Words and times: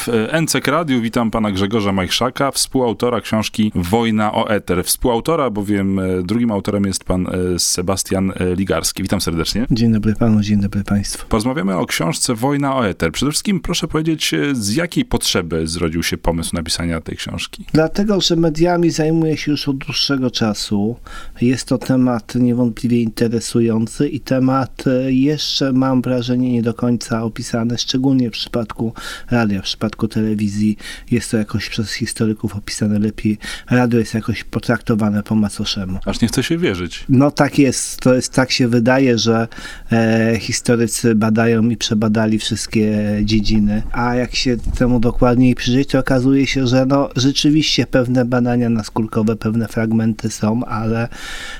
W 0.00 0.08
NCK 0.42 0.68
Radiu 0.68 1.00
witam 1.00 1.30
pana 1.30 1.52
Grzegorza 1.52 1.92
Majchrzaka, 1.92 2.50
współautora 2.50 3.20
książki 3.20 3.72
Wojna 3.74 4.32
o 4.34 4.50
Eter. 4.50 4.84
Współautora, 4.84 5.50
bowiem 5.50 5.98
e, 5.98 6.22
drugim 6.22 6.50
autorem 6.50 6.84
jest 6.84 7.04
pan 7.04 7.26
e, 7.26 7.58
Sebastian 7.58 8.32
e, 8.36 8.54
Ligarski. 8.54 9.02
Witam 9.02 9.20
serdecznie. 9.20 9.66
Dzień 9.70 9.92
dobry 9.92 10.14
panu, 10.14 10.40
dzień 10.40 10.60
dobry 10.60 10.84
państwu. 10.84 11.26
Porozmawiamy 11.28 11.76
o 11.76 11.86
książce 11.86 12.34
Wojna 12.34 12.76
o 12.76 12.88
Eter. 12.88 13.12
Przede 13.12 13.32
wszystkim 13.32 13.60
proszę 13.60 13.88
powiedzieć, 13.88 14.34
z 14.52 14.74
jakiej 14.74 15.04
potrzeby 15.04 15.66
zrodził 15.66 16.02
się 16.02 16.18
pomysł 16.18 16.56
napisania 16.56 17.00
tej 17.00 17.16
książki? 17.16 17.64
Dlatego, 17.72 18.20
że 18.20 18.36
mediami 18.36 18.90
zajmuję 18.90 19.36
się 19.36 19.50
już 19.50 19.68
od 19.68 19.76
dłuższego 19.76 20.30
czasu. 20.30 20.96
Jest 21.40 21.68
to 21.68 21.78
temat 21.78 22.34
niewątpliwie 22.34 23.00
interesujący 23.00 24.08
i 24.08 24.20
temat 24.20 24.84
jeszcze, 25.08 25.72
mam 25.72 26.02
wrażenie, 26.02 26.52
nie 26.52 26.62
do 26.62 26.74
końca 26.74 27.22
opisany, 27.22 27.78
szczególnie 27.78 28.30
w 28.30 28.32
przypadku 28.32 28.92
radia, 29.30 29.60
w 29.60 29.64
przypadku 29.64 29.89
przypadku 29.90 30.08
telewizji 30.08 30.76
jest 31.10 31.30
to 31.30 31.36
jakoś 31.36 31.68
przez 31.68 31.92
historyków 31.92 32.56
opisane 32.56 32.98
lepiej. 32.98 33.38
Radio 33.70 33.98
jest 33.98 34.14
jakoś 34.14 34.44
potraktowane 34.44 35.22
po 35.22 35.34
macoszemu. 35.34 35.98
Aż 36.06 36.20
nie 36.20 36.28
chce 36.28 36.42
się 36.42 36.58
wierzyć. 36.58 37.04
No 37.08 37.30
tak 37.30 37.58
jest. 37.58 38.00
To 38.00 38.14
jest 38.14 38.32
tak 38.32 38.50
się 38.50 38.68
wydaje, 38.68 39.18
że 39.18 39.48
e, 39.92 40.36
historycy 40.40 41.14
badają 41.14 41.68
i 41.68 41.76
przebadali 41.76 42.38
wszystkie 42.38 43.18
dziedziny, 43.22 43.82
a 43.92 44.14
jak 44.14 44.34
się 44.34 44.56
temu 44.56 45.00
dokładniej 45.00 45.54
przyjrzeć, 45.54 45.88
to 45.88 45.98
okazuje 45.98 46.46
się, 46.46 46.66
że 46.66 46.86
no 46.86 47.08
rzeczywiście 47.16 47.86
pewne 47.86 48.24
badania 48.24 48.68
naskórkowe, 48.68 49.36
pewne 49.36 49.68
fragmenty 49.68 50.30
są, 50.30 50.64
ale 50.64 51.08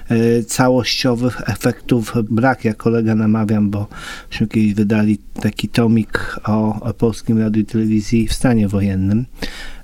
e, 0.08 0.42
całościowych 0.42 1.40
efektów 1.46 2.14
brak. 2.30 2.64
Ja 2.64 2.74
kolega 2.74 3.14
namawiam, 3.14 3.70
bo 3.70 3.88
myśmy 4.30 4.46
kiedyś 4.46 4.74
wydali 4.74 5.18
taki 5.42 5.68
tomik 5.68 6.40
o, 6.44 6.80
o 6.80 6.94
polskim 6.94 7.38
radiu 7.38 7.62
i 7.62 7.64
telewizji 7.64 8.19
w 8.28 8.32
stanie 8.32 8.68
wojennym. 8.68 9.26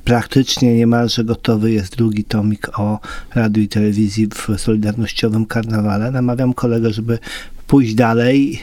Praktycznie 0.05 0.75
niemalże 0.75 1.25
gotowy 1.25 1.73
jest 1.73 1.97
drugi 1.97 2.25
tomik 2.25 2.79
o 2.79 3.01
radiu 3.35 3.63
i 3.63 3.69
telewizji 3.69 4.29
w 4.35 4.61
Solidarnościowym 4.61 5.47
Karnawale. 5.47 6.11
Namawiam 6.11 6.55
kolegę, 6.55 6.91
żeby 6.91 7.19
pójść 7.67 7.95
dalej 7.95 8.61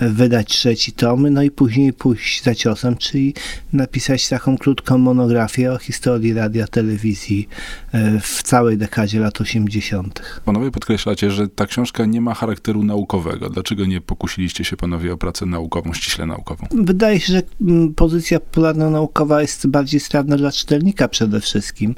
wydać 0.00 0.48
trzeci 0.48 0.92
tom, 0.92 1.28
no 1.28 1.42
i 1.42 1.50
później 1.50 1.92
pójść 1.92 2.42
za 2.42 2.54
ciosem, 2.54 2.96
czyli 2.96 3.34
napisać 3.72 4.28
taką 4.28 4.58
krótką 4.58 4.98
monografię 4.98 5.72
o 5.72 5.78
historii 5.78 6.34
radia, 6.34 6.66
telewizji 6.66 7.48
e, 7.92 8.20
w 8.20 8.42
całej 8.42 8.78
dekadzie 8.78 9.20
lat 9.20 9.40
80. 9.40 10.40
Panowie 10.44 10.70
podkreślacie, 10.70 11.30
że 11.30 11.48
ta 11.48 11.66
książka 11.66 12.04
nie 12.04 12.20
ma 12.20 12.34
charakteru 12.34 12.84
naukowego. 12.84 13.50
Dlaczego 13.50 13.86
nie 13.86 14.00
pokusiliście 14.00 14.64
się 14.64 14.76
panowie 14.76 15.12
o 15.12 15.16
pracę 15.16 15.46
naukową, 15.46 15.92
ściśle 15.92 16.26
naukową? 16.26 16.66
Wydaje 16.70 17.20
się, 17.20 17.32
że 17.32 17.42
mm, 17.60 17.94
pozycja 17.94 18.40
popularno-naukowa 18.40 19.42
jest 19.42 19.66
bardziej 19.66 20.00
strawna 20.00 20.36
dla 20.36 20.52
czytelnika 20.52 21.08
przede 21.08 21.40
wszystkim. 21.40 21.94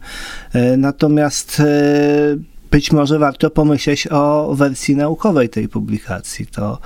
E, 0.52 0.76
natomiast 0.76 1.60
e, 1.60 2.36
być 2.70 2.92
może 2.92 3.18
warto 3.18 3.50
pomyśleć 3.50 4.08
o 4.10 4.54
wersji 4.54 4.96
naukowej 4.96 5.48
tej 5.48 5.68
publikacji. 5.68 6.46
To, 6.46 6.78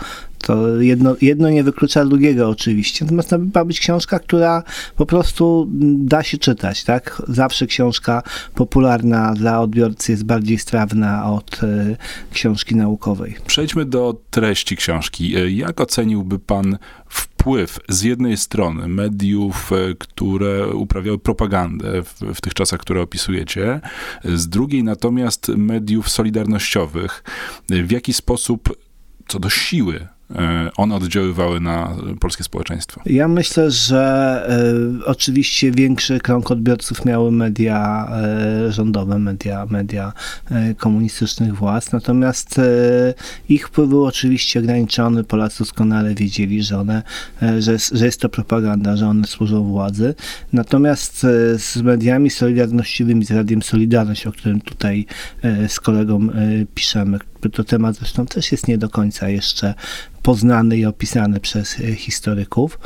to 0.45 0.81
jedno, 0.81 1.17
jedno 1.20 1.50
nie 1.50 1.64
wyklucza 1.64 2.05
drugiego 2.05 2.48
oczywiście. 2.48 3.05
Natomiast 3.05 3.31
to 3.31 3.39
ma 3.55 3.64
być 3.64 3.81
książka, 3.81 4.19
która 4.19 4.62
po 4.97 5.06
prostu 5.06 5.69
da 5.98 6.23
się 6.23 6.39
czytać, 6.39 6.84
tak? 6.84 7.23
Zawsze 7.28 7.67
książka 7.67 8.23
popularna 8.55 9.34
dla 9.34 9.61
odbiorcy 9.61 10.12
jest 10.12 10.25
bardziej 10.25 10.59
strawna 10.59 11.33
od 11.33 11.62
y, 11.62 11.97
książki 12.33 12.77
naukowej. 12.77 13.37
Przejdźmy 13.47 13.84
do 13.84 14.20
treści 14.31 14.77
książki. 14.77 15.37
E, 15.37 15.50
jak 15.50 15.81
oceniłby 15.81 16.39
pan 16.39 16.78
wpływ 17.09 17.78
z 17.89 18.03
jednej 18.03 18.37
strony 18.37 18.89
mediów, 18.89 19.72
e, 19.72 19.95
które 19.98 20.69
uprawiały 20.69 21.19
propagandę 21.19 22.03
w, 22.03 22.21
w, 22.34 22.41
tych 22.41 22.55
czasach, 22.55 22.81
które 22.81 23.03
opisujecie, 23.03 23.81
z 24.25 24.49
drugiej 24.49 24.84
natomiast 24.84 25.49
mediów 25.49 26.11
solidarnościowych, 26.11 27.25
w 27.69 27.91
jaki 27.91 28.12
sposób 28.12 28.76
co 29.28 29.38
do 29.38 29.50
siły 29.50 30.06
one 30.77 30.95
oddziaływały 30.95 31.61
na 31.61 31.97
polskie 32.21 32.45
społeczeństwo? 32.45 33.00
Ja 33.06 33.28
myślę, 33.28 33.71
że 33.71 34.47
y, 35.00 35.06
oczywiście 35.06 35.71
większy 35.71 36.19
krąg 36.19 36.50
odbiorców 36.50 37.05
miały 37.05 37.33
media 37.33 38.09
y, 38.69 38.73
rządowe, 38.73 39.19
media, 39.19 39.67
media 39.71 40.12
y, 40.50 40.75
komunistycznych 40.75 41.55
władz, 41.55 41.93
natomiast 41.93 42.61
ich 43.49 43.69
wpływ 43.69 43.89
był 43.89 44.05
oczywiście 44.05 44.61
ograniczony. 44.61 45.25
Polacy 45.25 45.59
doskonale 45.59 46.15
wiedzieli, 46.15 46.62
że, 46.62 46.78
one, 46.78 47.03
że, 47.59 47.77
że 47.93 48.06
jest 48.06 48.21
to 48.21 48.28
propaganda, 48.28 48.97
że 48.97 49.09
one 49.09 49.27
służą 49.27 49.65
władzy. 49.65 50.15
Natomiast 50.53 51.21
z 51.59 51.77
mediami 51.83 52.31
solidarnościowymi, 52.31 53.25
z 53.25 53.31
Radiem 53.31 53.62
Solidarność, 53.62 54.27
o 54.27 54.33
którym 54.33 54.61
tutaj 54.61 55.06
z 55.69 55.81
kolegą 55.81 56.28
piszemy, 56.75 57.19
to 57.53 57.65
temat 57.65 57.97
zresztą 57.97 58.27
też 58.27 58.53
jest 58.53 58.69
nie 58.69 58.78
do 58.78 58.89
końca 58.89 59.28
jeszcze 59.28 59.75
poznany 60.25 60.77
i 60.77 60.87
opisany 60.87 61.41
przez 61.41 61.81
e, 61.81 61.95
historyków. 61.95 62.79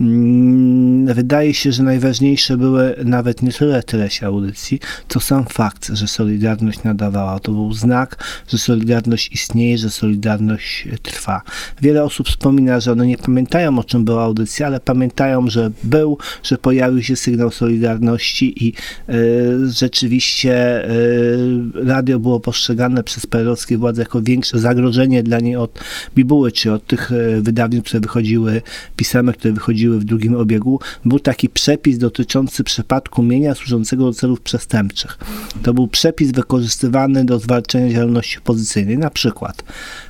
Mm, 0.00 1.14
wydaje 1.14 1.54
się, 1.54 1.72
że 1.72 1.82
najważniejsze 1.82 2.56
były 2.56 2.94
nawet 3.04 3.42
nie 3.42 3.52
tyle 3.52 3.82
treść 3.82 4.22
audycji, 4.22 4.80
co 5.08 5.20
sam 5.20 5.44
fakt, 5.44 5.88
że 5.92 6.08
Solidarność 6.08 6.82
nadawała. 6.82 7.40
To 7.40 7.52
był 7.52 7.72
znak, 7.72 8.24
że 8.48 8.58
Solidarność 8.58 9.32
istnieje, 9.32 9.78
że 9.78 9.90
Solidarność 9.90 10.88
trwa. 11.02 11.42
Wiele 11.82 12.04
osób 12.04 12.28
wspomina, 12.28 12.80
że 12.80 12.92
one 12.92 13.06
nie 13.06 13.18
pamiętają, 13.18 13.78
o 13.78 13.84
czym 13.84 14.04
była 14.04 14.22
audycja, 14.22 14.66
ale 14.66 14.80
pamiętają, 14.80 15.50
że 15.50 15.70
był, 15.84 16.18
że 16.42 16.58
pojawił 16.58 17.02
się 17.02 17.16
sygnał 17.16 17.50
Solidarności 17.50 18.66
i 18.66 18.72
y, 19.08 19.70
rzeczywiście 19.70 20.84
y, 20.90 21.60
radio 21.74 22.18
było 22.18 22.40
postrzegane 22.40 23.02
przez 23.02 23.26
perelowskie 23.26 23.78
władze 23.78 24.02
jako 24.02 24.22
większe 24.22 24.58
zagrożenie 24.58 25.22
dla 25.22 25.40
niej 25.40 25.56
od 25.56 25.80
Bibuły, 26.14 26.52
czy 26.52 26.72
od 26.72 26.86
tych 26.86 27.12
y, 27.12 27.42
wydawnictw, 27.42 27.88
które 27.88 28.00
wychodziły, 28.00 28.62
pisemek, 28.96 29.36
które 29.36 29.54
wychodziły 29.54 29.87
w 29.90 30.04
drugim 30.04 30.34
obiegu, 30.34 30.80
był 31.04 31.20
taki 31.20 31.48
przepis 31.48 31.98
dotyczący 31.98 32.64
przypadku 32.64 33.22
mienia 33.22 33.54
służącego 33.54 34.04
do 34.04 34.12
celów 34.12 34.40
przestępczych. 34.40 35.18
To 35.62 35.74
był 35.74 35.88
przepis 35.88 36.30
wykorzystywany 36.30 37.24
do 37.24 37.38
zwalczania 37.38 37.92
działalności 37.92 38.38
opozycyjnej. 38.38 38.98
Na 38.98 39.10
przykład 39.10 39.62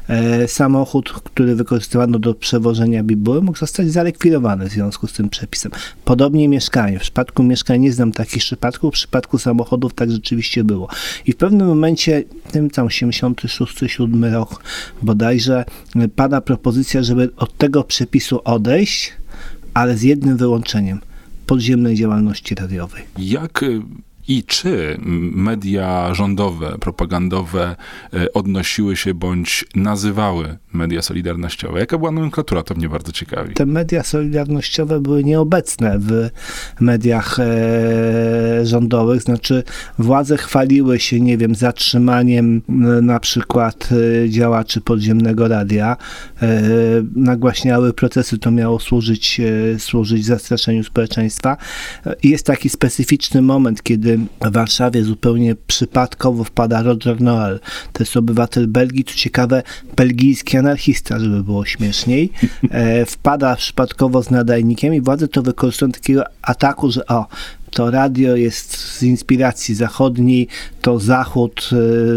e, 0.08 0.48
samochód, 0.48 1.12
który 1.12 1.54
wykorzystywano 1.54 2.18
do 2.18 2.34
przewożenia 2.34 3.02
bibuły, 3.02 3.42
mógł 3.42 3.58
zostać 3.58 3.90
zalikwidowany 3.90 4.68
w 4.68 4.72
związku 4.72 5.06
z 5.06 5.12
tym 5.12 5.28
przepisem. 5.28 5.72
Podobnie 6.04 6.48
mieszkanie. 6.48 6.98
W 6.98 7.02
przypadku 7.02 7.42
mieszkań 7.42 7.80
nie 7.80 7.92
znam 7.92 8.12
takich 8.12 8.42
przypadków, 8.42 8.90
w 8.90 8.94
przypadku 8.94 9.38
samochodów 9.38 9.94
tak 9.94 10.10
rzeczywiście 10.10 10.64
było. 10.64 10.88
I 11.26 11.32
w 11.32 11.36
pewnym 11.36 11.66
momencie, 11.66 12.24
tym 12.52 12.70
tam 12.70 12.86
86-7 12.86 14.32
rok 14.32 14.62
bodajże, 15.02 15.64
pada 16.16 16.40
propozycja, 16.40 17.02
żeby 17.02 17.30
od 17.36 17.56
tego 17.56 17.84
przepisu 17.84 18.40
odejść, 18.44 19.12
ale 19.74 19.96
z 19.96 20.02
jednym 20.02 20.36
wyłączeniem 20.36 21.00
podziemnej 21.46 21.96
działalności 21.96 22.54
radiowej. 22.54 23.02
Jak 23.18 23.62
y, 23.62 23.80
i 24.28 24.44
czy 24.44 24.98
media 25.32 26.14
rządowe, 26.14 26.76
propagandowe 26.80 27.76
e, 28.14 28.32
odnosiły 28.32 28.96
się 28.96 29.14
bądź 29.14 29.64
nazywały 29.74 30.58
media 30.72 31.02
solidarnościowe? 31.02 31.80
Jaka 31.80 31.98
była 31.98 32.10
nomenklatura? 32.10 32.62
To 32.62 32.74
mnie 32.74 32.88
bardzo 32.88 33.12
ciekawi. 33.12 33.54
Te 33.54 33.66
media 33.66 34.02
solidarnościowe 34.02 35.00
były 35.00 35.24
nieobecne 35.24 35.98
w 35.98 36.30
mediach 36.80 37.38
e, 37.38 38.66
rządowych, 38.66 39.22
znaczy 39.22 39.62
władze 39.98 40.36
chwaliły 40.36 41.00
się, 41.00 41.20
nie 41.20 41.38
wiem, 41.38 41.54
zatrzymaniem 41.54 42.62
na 43.02 43.20
przykład 43.20 43.88
e, 44.24 44.30
działaczy 44.30 44.80
podziemnego 44.80 45.48
radia, 45.48 45.96
e, 46.42 46.62
nagłaśniały 47.16 47.92
procesy, 47.92 48.38
to 48.38 48.50
miało 48.50 48.80
służyć, 48.80 49.40
e, 49.40 49.78
służyć 49.78 50.24
zastraszeniu 50.24 50.84
społeczeństwa. 50.84 51.56
Jest 52.22 52.46
taki 52.46 52.68
specyficzny 52.68 53.42
moment, 53.42 53.82
kiedy 53.82 54.17
w 54.40 54.52
Warszawie 54.52 55.02
zupełnie 55.02 55.54
przypadkowo 55.66 56.44
wpada 56.44 56.82
Roger 56.82 57.20
Noel. 57.20 57.60
To 57.92 58.02
jest 58.02 58.16
obywatel 58.16 58.66
Belgii, 58.66 59.04
co 59.04 59.14
ciekawe, 59.14 59.62
belgijski 59.96 60.56
anarchista, 60.56 61.18
żeby 61.18 61.44
było 61.44 61.64
śmieszniej. 61.64 62.30
E, 62.70 63.06
wpada 63.06 63.56
przypadkowo 63.56 64.22
z 64.22 64.30
nadajnikiem 64.30 64.94
i 64.94 65.00
władze 65.00 65.28
to 65.28 65.42
wykorzystują 65.42 65.92
takiego 65.92 66.24
ataku, 66.42 66.90
że 66.90 67.06
o, 67.06 67.26
to 67.70 67.90
radio 67.90 68.36
jest 68.36 68.78
z 68.78 69.02
inspiracji 69.02 69.74
zachodniej, 69.74 70.48
to 70.82 70.98
zachód, 70.98 71.70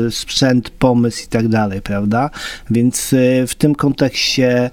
e, 0.07 0.11
sprzęt, 0.11 0.69
pomysł 0.69 1.23
i 1.23 1.27
tak 1.27 1.47
dalej, 1.47 1.81
prawda? 1.81 2.29
Więc 2.69 3.13
e, 3.13 3.47
w 3.47 3.55
tym 3.55 3.75
kontekście 3.75 4.69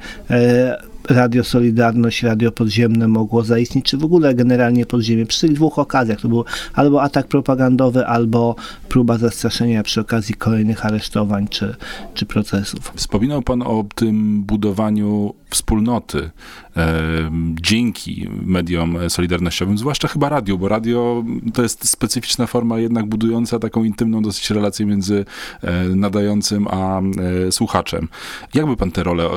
Radio 1.09 1.45
Solidarność, 1.45 2.23
Radio 2.23 2.53
Podziemne 2.53 3.09
mogło 3.09 3.43
zaistnieć, 3.43 3.85
czy 3.85 3.97
w 3.97 4.05
ogóle 4.05 4.35
generalnie 4.35 4.87
podziemie. 4.87 5.27
Przy 5.27 5.41
tych 5.41 5.53
dwóch 5.53 5.79
okazjach 5.79 6.21
to 6.21 6.29
był 6.29 6.45
albo 6.75 7.03
atak 7.03 7.27
propagandowy, 7.27 8.07
albo 8.07 8.57
próba 8.89 9.19
zastraszenia 9.19 9.83
przy 9.83 10.01
okazji 10.01 10.35
kolejnych 10.35 10.87
aresztowań 10.87 11.49
czy, 11.49 11.75
czy 12.15 12.27
procesów. 12.27 12.93
Wspominał 12.95 13.43
pan 13.43 13.63
o 13.63 13.85
tym 13.95 14.43
budowaniu 14.43 15.35
wspólnoty 15.51 16.31
e, 16.77 17.31
dzięki 17.61 18.29
mediom 18.43 18.97
solidarnościowym, 19.09 19.79
zwłaszcza 19.79 20.09
chyba 20.09 20.29
radio, 20.29 20.59
bo 20.59 20.69
radio 20.69 21.25
to 21.55 21.63
jest 21.63 21.89
specyficzna 21.89 22.47
forma 22.47 22.79
jednak 22.79 23.07
budująca 23.07 23.59
taką 23.59 23.85
intymną 23.85 24.23
dosyć 24.23 24.51
relację 24.51 24.87
między 24.87 25.25
e, 25.63 25.85
nadającym 25.85 26.69
a 26.69 27.01
e, 27.01 27.53
słuchaczem. 27.53 28.09
Jakby 28.55 28.77
pan 28.77 28.91
tę 28.91 29.03
rolę 29.03 29.29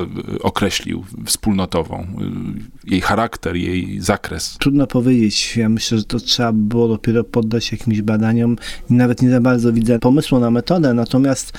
określił 0.41 1.03
wspólnotową? 1.25 2.07
Jej 2.83 3.01
charakter, 3.01 3.55
jej 3.55 3.99
zakres? 3.99 4.57
Trudno 4.59 4.87
powiedzieć. 4.87 5.57
Ja 5.57 5.69
myślę, 5.69 5.97
że 5.97 6.03
to 6.03 6.19
trzeba 6.19 6.51
było 6.51 6.87
dopiero 6.87 7.23
poddać 7.23 7.71
jakimś 7.71 8.01
badaniom 8.01 8.55
i 8.89 8.93
nawet 8.93 9.21
nie 9.21 9.29
za 9.29 9.41
bardzo 9.41 9.73
widzę 9.73 9.99
pomysłu 9.99 10.39
na 10.39 10.51
metodę, 10.51 10.93
natomiast 10.93 11.53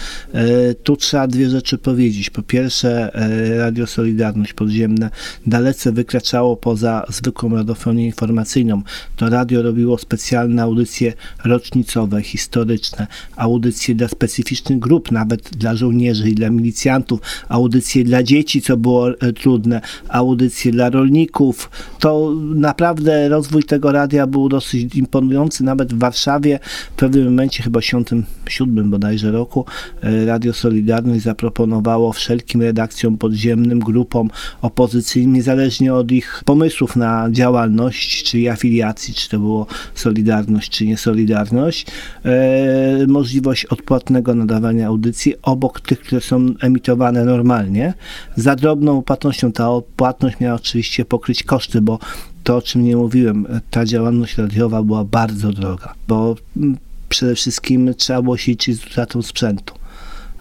tu 0.83 0.97
trzeba 0.97 1.27
dwie 1.27 1.51
rzeczy 1.51 1.79
powiedzieć. 1.79 2.31
Po 2.31 2.43
pierwsze, 2.43 3.11
Radio 3.59 3.87
Solidarność 3.87 4.42
Podziemne 4.55 5.11
dalece 5.47 5.93
wykraczało 5.93 6.57
poza 6.57 7.07
zwykłą 7.09 7.57
radiofonię 7.57 8.07
informacyjną. 8.07 8.83
To 9.17 9.29
radio 9.29 9.63
robiło 9.63 9.99
specjalne 9.99 10.63
audycje 10.63 11.13
rocznicowe, 11.45 12.23
historyczne, 12.23 13.07
audycje 13.37 13.95
dla 13.95 14.09
specyficznych 14.09 14.79
grup, 14.79 15.13
nawet 15.13 15.57
dla 15.57 15.77
żołnierzy 15.77 16.31
i 16.31 16.35
dla 16.35 16.51
milicjantów, 16.51 17.21
audycje 17.49 18.05
dla 18.05 18.23
dzieci, 18.23 18.63
co 18.63 18.77
było 18.77 19.11
e, 19.11 19.33
trudne, 19.33 19.81
audycje 20.09 20.73
dla 20.73 20.91
rolników. 20.91 21.71
To 21.99 22.35
naprawdę 22.55 23.29
rozwój 23.29 23.65
tego 23.65 23.93
radia 23.93 24.27
był 24.27 24.49
dosyć 24.49 24.95
imponujący, 24.95 25.65
nawet 25.65 25.95
w 25.95 25.99
Warszawie 25.99 26.59
w 26.93 26.97
pewnym 26.97 27.25
momencie, 27.25 27.63
chyba 27.63 27.81
w 27.81 27.85
1987 27.85 28.91
bodajże 28.91 29.31
roku, 29.31 29.65
e, 30.03 30.27
Radio 30.27 30.53
Solidarność 30.53 31.23
zaproponowało 31.23 32.13
wszelkim 32.13 32.63
redakcjom 32.63 33.19
podziemnym, 33.19 33.79
grupom 33.79 34.31
opozycyjnym, 34.63 35.33
niezależnie 35.33 35.95
od 35.95 36.13
ich 36.13 36.43
pomysłów 36.45 36.97
na 36.97 37.29
działalność, 37.31 38.23
czy 38.23 38.51
afiliacji, 38.51 39.15
czy 39.15 39.29
to 39.29 39.39
było 39.39 39.67
Solidarność, 39.95 40.71
czy 40.71 40.87
nie 40.87 40.97
Solidarność, 40.97 41.87
e, 42.25 43.07
możliwość 43.07 43.67
odpłatnego 43.67 44.35
nadawania 44.35 44.87
audycji 44.87 45.35
obok 45.43 45.81
tych, 45.81 46.01
które 46.01 46.21
są 46.21 46.47
emitowane 46.61 47.25
normalnie. 47.25 47.95
Za 48.37 48.57
drobną 48.57 49.03
płatnością 49.03 49.53
ta 49.53 49.69
płatność 49.97 50.41
miała 50.41 50.55
oczywiście 50.55 51.05
pokryć 51.05 51.43
koszty, 51.43 51.81
bo 51.81 51.99
to, 52.45 52.57
o 52.57 52.63
czym 52.63 52.85
nie 52.85 52.97
mówiłem, 52.97 53.47
ta 53.71 53.85
działalność 53.85 54.39
radiowa 54.39 54.83
była 54.83 55.05
bardzo 55.05 55.53
droga, 55.53 55.95
bo 56.09 56.37
mm, 56.57 56.77
przede 57.09 57.35
wszystkim 57.35 57.95
trzeba 57.95 58.23
było 58.23 58.37
się 58.37 58.53
liczyć 58.53 58.77
z 58.77 58.87
utratą 58.87 59.23
sprzętu. 59.23 59.82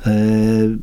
E, 0.05 0.13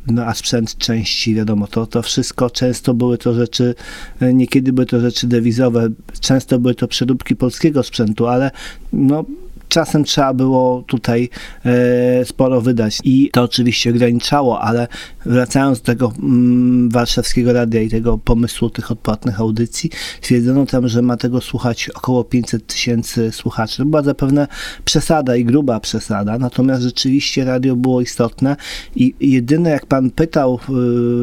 no 0.07 0.25
a 0.25 0.33
sprzęt 0.33 0.77
części, 0.77 1.35
wiadomo, 1.35 1.67
to, 1.67 1.87
to 1.87 2.01
wszystko. 2.01 2.49
Często 2.49 2.93
były 2.93 3.17
to 3.17 3.33
rzeczy, 3.33 3.75
e, 4.19 4.33
niekiedy 4.33 4.73
były 4.73 4.85
to 4.85 4.99
rzeczy 4.99 5.27
dewizowe, 5.27 5.89
często 6.19 6.59
były 6.59 6.75
to 6.75 6.87
przeróbki 6.87 7.35
polskiego 7.35 7.83
sprzętu, 7.83 8.27
ale 8.27 8.51
no 8.93 9.25
czasem 9.69 10.03
trzeba 10.03 10.33
było 10.33 10.83
tutaj 10.87 11.29
e, 11.65 12.25
sporo 12.25 12.61
wydać 12.61 12.99
i 13.03 13.29
to 13.33 13.43
oczywiście 13.43 13.89
ograniczało, 13.89 14.61
ale 14.61 14.87
wracając 15.25 15.79
do 15.79 15.85
tego 15.85 16.13
mm, 16.19 16.89
warszawskiego 16.89 17.53
radia 17.53 17.81
i 17.81 17.89
tego 17.89 18.17
pomysłu 18.17 18.69
tych 18.69 18.91
odpłatnych 18.91 19.39
audycji, 19.39 19.89
stwierdzono 20.21 20.65
tam, 20.65 20.87
że 20.87 21.01
ma 21.01 21.17
tego 21.17 21.41
słuchać 21.41 21.89
około 21.89 22.23
500 22.23 22.67
tysięcy 22.67 23.31
słuchaczy. 23.31 23.77
To 23.77 23.85
była 23.85 24.01
zapewne 24.01 24.47
przesada 24.85 25.35
i 25.35 25.45
gruba 25.45 25.79
przesada, 25.79 26.39
natomiast 26.39 26.83
rzeczywiście 26.83 27.45
radio 27.45 27.75
było 27.75 28.01
istotne 28.01 28.55
i 28.95 29.13
jedyne 29.19 29.69
jak 29.69 29.85
pan 29.85 30.09
pytał 30.09 30.59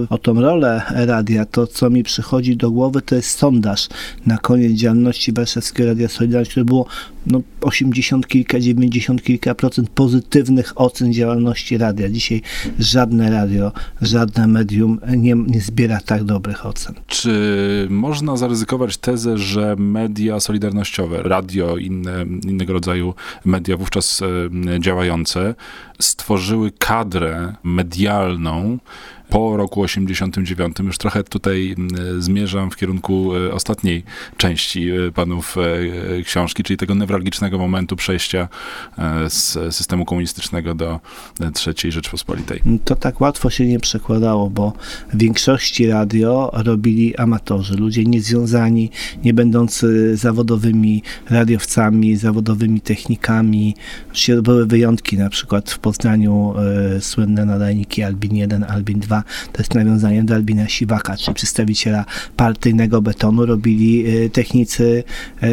y, 0.05 0.09
o 0.11 0.19
tą 0.19 0.41
rolę 0.41 0.83
radia, 0.91 1.45
to 1.45 1.67
co 1.67 1.91
mi 1.91 2.03
przychodzi 2.03 2.57
do 2.57 2.71
głowy 2.71 3.03
to 3.03 3.15
jest 3.15 3.39
sondaż 3.39 3.89
na 4.27 4.39
koniec 4.39 4.73
działalności 4.73 5.33
Warszawskiego 5.33 5.89
Radia 5.89 6.09
Solidarność, 6.09 6.51
które 6.51 6.65
było 6.65 6.87
no, 7.27 7.41
80 7.61 8.27
kilka, 8.37 8.61
90 8.61 9.23
kilka 9.23 9.55
procent 9.55 9.91
pozytywnych 9.91 10.73
ocen 10.77 11.13
działalności 11.13 11.79
radia. 11.79 12.09
Dzisiaj 12.09 12.43
żadne 12.79 13.31
radio, 13.31 13.73
żadne 14.03 14.47
medium 14.47 15.01
nie, 15.17 15.35
nie 15.35 15.61
zbiera 15.61 16.01
tak 16.01 16.25
dobrych 16.25 16.67
ocen. 16.67 16.95
Czy 17.07 17.87
można 17.91 18.37
zaryzykować 18.37 18.97
tezę, 18.97 19.39
że 19.39 19.77
media 19.79 20.41
solidarnościowe, 20.41 21.23
radio, 21.23 21.77
inne, 21.77 22.27
innego 22.49 22.73
rodzaju 22.73 23.15
media 23.45 23.77
wówczas 23.77 24.23
e, 24.23 24.81
działające, 24.81 25.55
stworzyły 26.01 26.73
kadrę 26.79 27.55
medialną, 27.63 28.79
po 29.31 29.57
roku 29.57 29.83
89. 29.83 30.77
Już 30.79 30.99
trochę 30.99 31.25
tutaj 31.25 31.75
zmierzam 32.19 32.71
w 32.71 32.77
kierunku 32.77 33.37
e, 33.37 33.53
ostatniej 33.53 34.05
części 34.37 34.91
e, 34.91 35.13
panów 35.13 35.57
e, 36.19 36.23
książki, 36.23 36.63
czyli 36.63 36.77
tego 36.77 36.95
newralgicznego 36.95 37.59
momentu 37.59 37.97
przejścia 37.97 38.49
z 39.29 39.75
systemu 39.75 40.05
komunistycznego 40.05 40.75
do 40.75 41.01
III 41.41 41.93
Rzeczpospolitej. 41.93 42.63
To 42.85 42.97
tak 42.97 43.21
łatwo 43.21 43.51
się 43.51 43.67
nie 43.67 43.81
przekładało, 43.81 44.51
bo 44.51 44.73
w 45.13 45.19
większości 45.19 45.87
radio 45.87 46.51
robili 46.55 47.17
amatorzy, 47.17 47.77
ludzie 47.77 48.05
niezwiązani, 48.05 48.91
nie 49.25 49.35
będący 49.35 50.17
zawodowymi 50.17 51.03
radiowcami, 51.31 52.17
zawodowymi 52.17 52.81
technikami. 52.81 53.75
Były 54.43 54.67
wyjątki, 54.67 55.19
na 55.19 55.31
przykład 55.31 55.71
w 55.71 55.79
Poznaniu 55.87 56.55
słynne 57.01 57.45
nadajniki 57.45 58.03
Albin 58.03 58.37
1, 58.37 58.65
Albin 58.65 59.01
2, 59.01 59.23
to 59.53 59.63
jest 59.63 59.75
nawiązanie 59.75 60.23
do 60.23 60.35
Albina 60.35 60.69
Siwaka, 60.69 61.17
czyli 61.17 61.35
przedstawiciela 61.35 62.05
partyjnego 62.37 63.03
betonu, 63.03 63.47
robili 63.47 64.07
e, 64.07 64.31
technicy 64.31 65.05
e, 65.41 65.49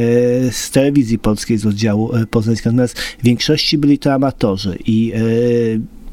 z 0.51 0.71
telewizji 0.71 1.19
polskiej 1.19 1.57
z 1.57 1.65
oddziału 1.65 2.11
poznańskiego. 2.31 2.71
Natomiast 2.71 2.99
w 2.99 3.23
większości 3.23 3.77
byli 3.77 3.99
to 3.99 4.13
amatorzy 4.13 4.77
i 4.85 5.13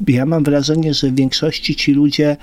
ja 0.07 0.25
mam 0.25 0.43
wrażenie, 0.43 0.93
że 0.93 1.09
w 1.09 1.15
większości 1.15 1.75
ci 1.75 1.93
ludzie 1.93 2.37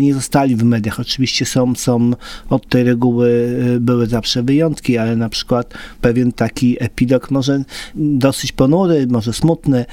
nie 0.00 0.14
zostali 0.14 0.56
w 0.56 0.62
mediach. 0.62 1.00
Oczywiście 1.00 1.46
są, 1.46 1.74
są 1.74 2.10
od 2.50 2.68
tej 2.68 2.84
reguły 2.84 3.56
były 3.80 4.06
zawsze 4.06 4.42
wyjątki, 4.42 4.98
ale 4.98 5.16
na 5.16 5.28
przykład 5.28 5.74
pewien 6.00 6.32
taki 6.32 6.76
epilog 6.80 7.30
może 7.30 7.64
dosyć 7.94 8.52
ponury, 8.52 9.06
może 9.06 9.32
smutny 9.32 9.84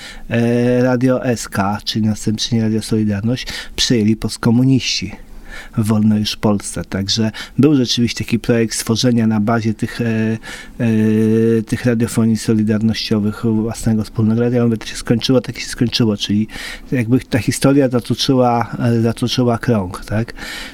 Radio 0.82 1.22
SK, 1.36 1.58
czyli 1.86 2.06
następnie 2.06 2.62
Radio 2.62 2.82
Solidarność, 2.82 3.48
przyjęli 3.76 4.16
postkomuniści 4.16 5.29
w 5.78 5.88
wolnej 5.88 6.20
już 6.20 6.36
Polsce. 6.36 6.86
Także 6.86 7.32
był 7.58 7.76
rzeczywiście 7.76 8.26
taki 8.26 8.40
projekt 8.40 8.76
stworzenia 8.76 9.28
na 9.28 9.40
bazie 9.40 9.74
tych, 9.74 10.02
e, 10.02 10.06
e, 10.06 10.88
tych 11.62 11.86
radiofonii 11.86 12.38
solidarnościowych 12.38 13.46
własnego 13.46 14.04
wspólnego 14.04 14.42
radia. 14.42 14.66
Mówię, 14.66 14.78
to 14.78 14.86
się 14.86 14.96
skończyło, 14.96 15.42
tak 15.42 15.60
się 15.60 15.68
skończyło, 15.68 16.18
czyli 16.18 16.48
jakby 16.92 17.20
ta 17.20 17.40
historia 17.40 17.90
zatoczyła, 17.90 18.76
e, 18.80 19.02
zatoczyła 19.02 19.58
krąg, 19.58 20.06
tak? 20.06 20.34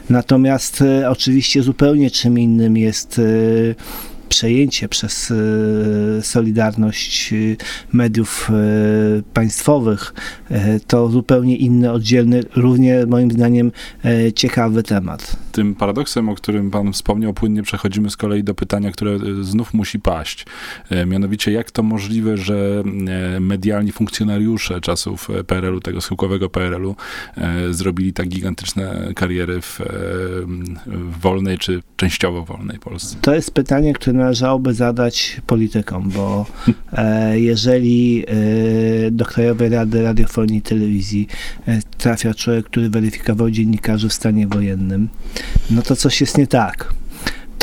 Natomiast 0.09 0.81
e, 0.81 1.09
oczywiście 1.09 1.63
zupełnie 1.63 2.11
czym 2.11 2.39
innym 2.39 2.77
jest 2.77 3.19
e, 3.19 4.14
przejęcie 4.29 4.89
przez 4.89 5.31
e, 5.31 6.21
Solidarność 6.21 7.33
e, 7.33 7.35
mediów 7.93 8.49
e, 8.49 8.53
państwowych, 9.33 10.13
to 10.87 11.09
zupełnie 11.09 11.55
inny, 11.55 11.91
oddzielny, 11.91 12.43
równie 12.55 13.05
moim 13.05 13.31
zdaniem 13.31 13.71
ciekawy 14.35 14.83
temat. 14.83 15.44
Tym 15.55 15.75
paradoksem, 15.75 16.29
o 16.29 16.35
którym 16.35 16.71
pan 16.71 16.93
wspomniał, 16.93 17.33
płynnie 17.33 17.63
przechodzimy 17.63 18.09
z 18.09 18.17
kolei 18.17 18.43
do 18.43 18.55
pytania, 18.55 18.91
które 18.91 19.17
znów 19.41 19.73
musi 19.73 19.99
paść. 19.99 20.45
Mianowicie, 21.07 21.51
jak 21.51 21.71
to 21.71 21.83
możliwe, 21.83 22.37
że 22.37 22.83
medialni 23.39 23.91
funkcjonariusze 23.91 24.81
czasów 24.81 25.27
PRL-u, 25.47 25.79
tego 25.79 26.01
schyłkowego 26.01 26.49
PRL-u, 26.49 26.95
zrobili 27.69 28.13
tak 28.13 28.27
gigantyczne 28.27 29.11
kariery 29.15 29.61
w, 29.61 29.81
w 30.85 31.19
wolnej 31.19 31.57
czy 31.57 31.81
częściowo 31.95 32.45
wolnej 32.45 32.79
Polsce? 32.79 33.17
To 33.21 33.35
jest 33.35 33.51
pytanie, 33.51 33.93
które 33.93 34.17
należałoby 34.17 34.73
zadać 34.73 35.41
politykom, 35.47 36.09
bo 36.09 36.45
e, 36.93 37.39
jeżeli 37.39 38.25
e, 39.07 39.11
do 39.11 39.25
Krajowej 39.25 39.69
Rady 39.69 40.03
Radiofonii 40.03 40.57
i 40.57 40.61
Telewizji 40.61 41.27
e, 41.67 41.79
trafia 41.97 42.33
człowiek, 42.33 42.65
który 42.65 42.89
weryfikował 42.89 43.51
dziennikarzy 43.51 44.09
w 44.09 44.13
stanie 44.13 44.47
wojennym, 44.47 45.09
no 45.69 45.81
to 45.81 45.95
coś 45.95 46.21
jest 46.21 46.37
nie 46.37 46.47
tak 46.47 46.93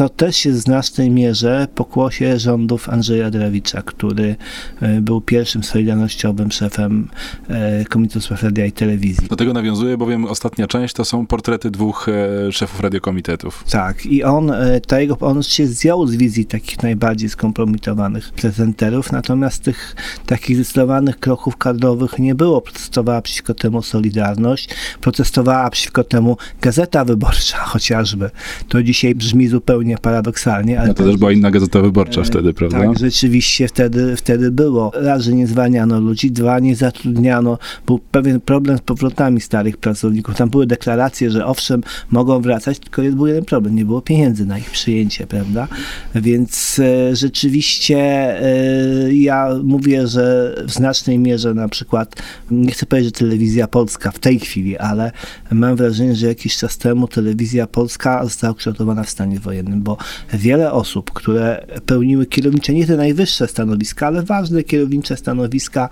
to 0.03 0.09
też 0.09 0.45
jest 0.45 0.59
w 0.59 0.63
znacznej 0.63 1.11
mierze 1.11 1.69
pokłosie 1.75 2.39
rządów 2.39 2.89
Andrzeja 2.89 3.31
Drawicza, 3.31 3.83
który 3.83 4.37
e, 4.81 5.01
był 5.01 5.21
pierwszym 5.21 5.65
solidarnościowym 5.65 6.51
szefem 6.51 7.09
e, 7.49 7.85
Komitetu 7.85 8.21
Spraw 8.21 8.43
Radia 8.43 8.67
i 8.67 8.73
Telewizji. 8.73 9.29
Do 9.29 9.37
tego 9.37 9.53
nawiązuje, 9.53 9.97
bowiem 9.97 10.25
ostatnia 10.25 10.67
część 10.67 10.95
to 10.95 11.05
są 11.05 11.27
portrety 11.27 11.71
dwóch 11.71 12.09
e, 12.09 12.53
szefów 12.53 12.81
radiokomitetów. 12.81 13.65
Tak, 13.71 14.07
i 14.07 14.25
on, 14.25 14.53
ta 14.87 15.01
jego, 15.01 15.19
on 15.21 15.43
się 15.43 15.67
zdjął 15.67 16.07
z 16.07 16.17
wizji 16.17 16.45
takich 16.45 16.83
najbardziej 16.83 17.29
skompromitowanych 17.29 18.31
prezenterów, 18.31 19.13
natomiast 19.13 19.63
tych 19.63 19.97
takich 20.27 20.57
zdecydowanych 20.57 21.19
kroków 21.19 21.57
kadrowych 21.57 22.19
nie 22.19 22.35
było. 22.35 22.61
Protestowała 22.61 23.23
przeciwko 23.23 23.55
temu 23.55 23.83
Solidarność, 23.83 24.69
protestowała 25.01 25.71
przeciwko 25.71 26.05
temu 26.05 26.37
Gazeta 26.61 27.05
Wyborcza 27.05 27.59
chociażby. 27.73 28.31
To 28.69 28.83
dzisiaj 28.83 29.15
brzmi 29.15 29.49
zupełnie 29.49 29.92
paradoksalnie. 29.99 30.79
Ale 30.79 30.89
no 30.89 30.95
to 30.95 31.05
też 31.05 31.17
była 31.17 31.33
inna 31.33 31.51
Gazeta 31.51 31.81
Wyborcza 31.81 32.21
e, 32.21 32.25
wtedy, 32.25 32.55
prawda? 32.55 32.79
Tak, 32.79 32.99
rzeczywiście 32.99 33.69
wtedy, 33.69 34.17
wtedy 34.17 34.51
było. 34.51 34.93
Raz, 34.95 35.23
że 35.23 35.33
nie 35.33 35.47
zwalniano 35.47 36.01
ludzi, 36.01 36.31
dwa, 36.31 36.59
nie 36.59 36.77
zatrudniano. 36.77 37.59
Był 37.87 37.99
pewien 37.99 38.41
problem 38.41 38.79
z 38.79 38.81
powrotami 38.81 39.41
starych 39.41 39.77
pracowników. 39.77 40.37
Tam 40.37 40.51
były 40.51 40.67
deklaracje, 40.67 41.31
że 41.31 41.47
owszem, 41.47 41.83
mogą 42.11 42.41
wracać, 42.41 42.79
tylko 42.79 43.03
był 43.03 43.27
jeden 43.27 43.45
problem. 43.45 43.75
Nie 43.75 43.85
było 43.85 44.03
pieniędzy 44.03 44.47
na 44.47 44.59
ich 44.59 44.71
przyjęcie, 44.71 45.27
prawda? 45.27 45.69
Więc 46.15 46.79
e, 46.79 47.17
rzeczywiście 47.17 47.99
e, 47.99 49.15
ja 49.15 49.49
mówię, 49.65 50.07
że 50.07 50.55
w 50.67 50.73
znacznej 50.73 51.19
mierze 51.19 51.55
na 51.55 51.69
przykład, 51.69 52.23
nie 52.51 52.73
chcę 52.73 52.87
powiedzieć, 52.87 53.19
że 53.19 53.25
telewizja 53.27 53.69
polska 53.69 54.11
w 54.11 54.19
tej 54.19 54.41
chwili, 54.41 54.79
ale 54.79 55.13
mam 55.51 55.77
wrażenie, 55.77 56.15
że 56.15 56.27
jakiś 56.27 56.57
czas 56.57 56.79
temu 56.79 57.09
telewizja 57.09 57.67
polska 57.67 58.25
została 58.25 58.55
kształtowana 58.55 59.03
w 59.03 59.11
stanie 59.11 59.41
wojennym, 59.41 59.72
bo 59.81 59.97
wiele 60.33 60.73
osób, 60.73 61.13
które 61.13 61.67
pełniły 61.87 62.27
kierownicze, 62.27 62.73
nie 62.73 62.87
te 62.87 62.97
najwyższe 62.97 63.49
stanowiska, 63.49 64.07
ale 64.07 64.23
ważne 64.23 64.63
kierownicze 64.63 65.17
stanowiska 65.17 65.89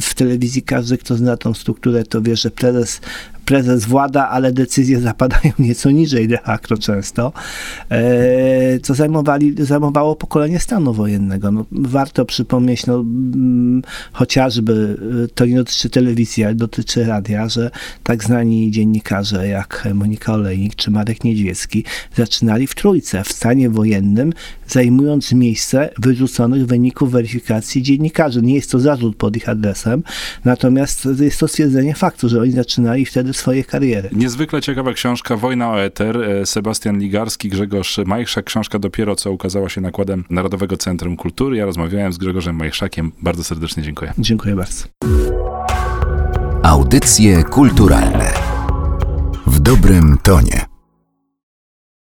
w 0.00 0.14
telewizji, 0.14 0.62
każdy, 0.62 0.98
kto 0.98 1.16
zna 1.16 1.36
tą 1.36 1.54
strukturę, 1.54 2.04
to 2.04 2.22
wie, 2.22 2.36
że 2.36 2.50
prezes 2.50 3.00
prezes 3.50 3.84
włada, 3.84 4.28
ale 4.28 4.52
decyzje 4.52 5.00
zapadają 5.00 5.52
nieco 5.58 5.90
niżej 5.90 6.28
de 6.28 6.38
facto 6.38 6.78
często, 6.78 7.32
e, 7.90 8.80
co 8.80 8.94
zajmowali, 8.94 9.54
zajmowało 9.64 10.16
pokolenie 10.16 10.58
stanu 10.58 10.92
wojennego. 10.94 11.52
No, 11.52 11.66
warto 11.72 12.24
przypomnieć, 12.24 12.86
no, 12.86 12.94
mm, 12.94 13.82
chociażby, 14.12 14.98
e, 15.24 15.28
to 15.28 15.46
nie 15.46 15.56
dotyczy 15.56 15.90
telewizji, 15.90 16.44
ale 16.44 16.54
dotyczy 16.54 17.04
radia, 17.04 17.48
że 17.48 17.70
tak 18.02 18.24
znani 18.24 18.70
dziennikarze 18.70 19.48
jak 19.48 19.88
Monika 19.94 20.32
Olejnik 20.34 20.74
czy 20.74 20.90
Marek 20.90 21.24
Niedźwiecki 21.24 21.84
zaczynali 22.16 22.66
w 22.66 22.74
trójce, 22.74 23.24
w 23.24 23.32
stanie 23.32 23.70
wojennym, 23.70 24.32
zajmując 24.68 25.32
miejsce 25.32 25.90
wyrzuconych 25.98 26.66
wyników 26.66 27.12
weryfikacji 27.12 27.82
dziennikarzy. 27.82 28.42
Nie 28.42 28.54
jest 28.54 28.70
to 28.70 28.78
zarzut 28.80 29.16
pod 29.16 29.36
ich 29.36 29.48
adresem, 29.48 30.02
natomiast 30.44 31.08
jest 31.20 31.40
to 31.40 31.48
stwierdzenie 31.48 31.94
faktu, 31.94 32.28
że 32.28 32.40
oni 32.40 32.52
zaczynali 32.52 33.06
wtedy 33.06 33.32
swojej 33.40 33.64
kariery. 33.64 34.08
Niezwykle 34.12 34.62
ciekawa 34.62 34.92
książka 34.92 35.36
Wojna 35.36 35.70
o 35.70 35.82
Eter. 35.82 36.22
E, 36.22 36.46
Sebastian 36.46 36.98
Ligarski, 36.98 37.48
Grzegorz 37.48 37.98
Majchrzak. 38.06 38.44
Książka 38.44 38.78
dopiero 38.78 39.16
co 39.16 39.32
ukazała 39.32 39.68
się 39.68 39.80
nakładem 39.80 40.24
Narodowego 40.30 40.76
Centrum 40.76 41.16
Kultury. 41.16 41.56
Ja 41.56 41.64
rozmawiałem 41.64 42.12
z 42.12 42.18
Grzegorzem 42.18 42.56
Majchrzakiem. 42.56 43.12
Bardzo 43.22 43.44
serdecznie 43.44 43.82
dziękuję. 43.82 44.12
Dziękuję 44.18 44.56
bardzo. 44.56 44.84
Audycje 46.62 47.44
kulturalne 47.44 48.32
w 49.46 49.60
dobrym 49.60 50.18
tonie. 50.22 50.69